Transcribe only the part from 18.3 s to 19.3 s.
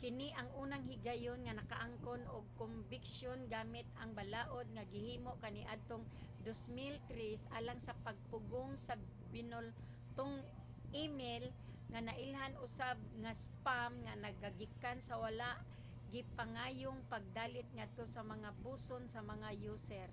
mga buson sa